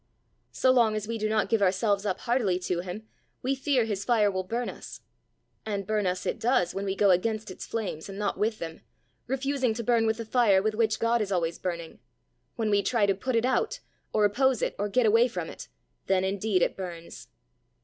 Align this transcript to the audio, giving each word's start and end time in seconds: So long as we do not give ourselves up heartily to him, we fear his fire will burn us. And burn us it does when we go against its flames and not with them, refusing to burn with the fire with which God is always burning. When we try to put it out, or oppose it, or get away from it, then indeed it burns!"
So 0.51 0.71
long 0.71 0.95
as 0.95 1.07
we 1.07 1.19
do 1.19 1.29
not 1.29 1.47
give 1.47 1.61
ourselves 1.61 2.07
up 2.07 2.21
heartily 2.21 2.57
to 2.57 2.79
him, 2.79 3.07
we 3.43 3.53
fear 3.53 3.85
his 3.85 4.03
fire 4.03 4.31
will 4.31 4.41
burn 4.43 4.67
us. 4.67 5.01
And 5.63 5.85
burn 5.85 6.07
us 6.07 6.25
it 6.25 6.39
does 6.39 6.73
when 6.73 6.85
we 6.85 6.95
go 6.95 7.11
against 7.11 7.51
its 7.51 7.67
flames 7.67 8.09
and 8.09 8.17
not 8.17 8.35
with 8.35 8.57
them, 8.57 8.81
refusing 9.27 9.75
to 9.75 9.83
burn 9.83 10.07
with 10.07 10.17
the 10.17 10.25
fire 10.25 10.59
with 10.59 10.73
which 10.73 10.97
God 10.97 11.21
is 11.21 11.31
always 11.31 11.59
burning. 11.59 11.99
When 12.55 12.71
we 12.71 12.81
try 12.81 13.05
to 13.05 13.13
put 13.13 13.35
it 13.35 13.45
out, 13.45 13.79
or 14.11 14.25
oppose 14.25 14.63
it, 14.63 14.73
or 14.79 14.89
get 14.89 15.05
away 15.05 15.27
from 15.27 15.51
it, 15.51 15.67
then 16.07 16.23
indeed 16.23 16.63
it 16.63 16.75
burns!" 16.75 17.27